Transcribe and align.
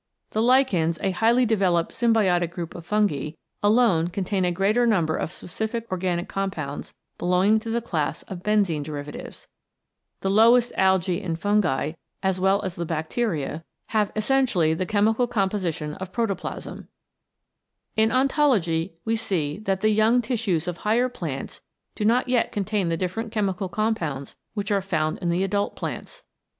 The 0.31 0.41
Lichens, 0.41 0.97
a 1.03 1.11
highly 1.11 1.45
developed 1.45 1.91
symbiotic 1.91 2.49
group 2.49 2.73
of 2.73 2.87
Fungi, 2.87 3.33
alone 3.61 4.07
contain 4.07 4.43
a 4.43 4.51
greater 4.51 4.87
number 4.87 5.15
of 5.15 5.31
specific 5.31 5.85
organic 5.91 6.27
compounds 6.27 6.95
belonging 7.19 7.59
to 7.59 7.69
the 7.69 7.83
class 7.83 8.23
of 8.23 8.41
benzene 8.41 8.81
derivatives. 8.81 9.47
The 10.21 10.31
lowest 10.31 10.71
Algae 10.75 11.21
and 11.21 11.39
Fungi 11.39 11.91
as 12.23 12.39
well 12.39 12.63
as 12.63 12.73
the 12.73 12.83
Bacteria 12.83 13.63
CHEMICAL 13.89 13.89
PHENOMENA 13.89 13.91
IN 13.91 13.93
LIFE 13.93 14.07
have 14.07 14.11
essentially 14.15 14.73
the 14.73 14.85
chemical 14.87 15.27
composition 15.27 15.93
of 15.93 16.11
protoplasm. 16.11 16.87
In 17.95 18.11
Ontology 18.11 18.95
we 19.05 19.15
see 19.15 19.59
that 19.59 19.81
the 19.81 19.89
young 19.89 20.19
tissues 20.23 20.67
of 20.67 20.77
higher 20.77 21.09
plants 21.09 21.61
do 21.93 22.03
not 22.05 22.27
yet 22.27 22.51
contain 22.51 22.89
the 22.89 22.97
different 22.97 23.31
chemical 23.31 23.69
compounds 23.69 24.35
which 24.55 24.71
are 24.71 24.81
found 24.81 25.19
in 25.19 25.29
the 25.29 25.43
adult 25.43 25.75
plants. 25.75 26.23